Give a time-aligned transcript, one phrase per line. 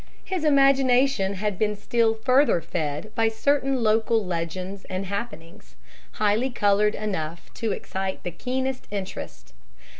[0.25, 5.75] His imagination had been still further fed by certain local legends and happenings,
[6.13, 9.53] highly colored enough to excite the keenest interest.